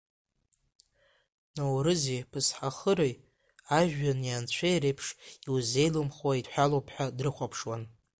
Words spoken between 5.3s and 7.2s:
иузеилымхуа еидҳәалоуп ҳәа